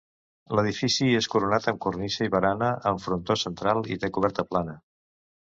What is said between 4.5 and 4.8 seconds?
plana.